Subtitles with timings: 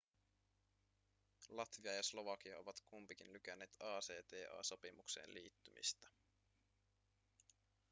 [1.49, 6.09] latvia ja slovakia ovat kumpikin lykänneet acta-sopimukseen liittymistä